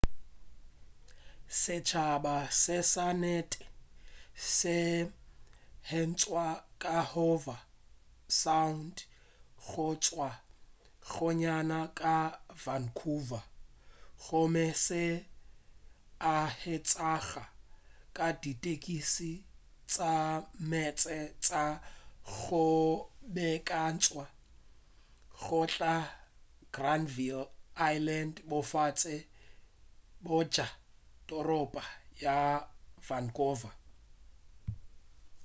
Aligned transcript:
setšhaba 1.61 2.35
se 2.63 2.77
sa 2.93 3.05
nnete 3.17 3.63
se 4.57 4.77
hwetšwa 5.89 6.45
ka 6.81 6.95
howe 7.11 7.55
sound 8.41 8.93
go 9.67 9.87
tšwa 10.03 10.29
gannyane 11.11 11.81
ka 11.99 12.15
vancouver 12.63 13.43
gomme 14.23 14.65
se 14.85 15.03
a 16.33 16.35
hwetšega 16.59 17.43
ka 18.15 18.27
ditekisi 18.41 19.31
tša 19.91 20.13
meetse 20.69 21.17
tša 21.45 21.63
go 22.39 22.65
beakantšwa 23.33 24.25
go 25.41 25.59
tloga 25.73 25.95
granvill 26.75 27.41
island 27.95 28.33
bofase 28.49 29.15
bja 30.25 30.67
toropo 31.27 31.81
ya 32.23 32.37
vancouver 33.07 33.73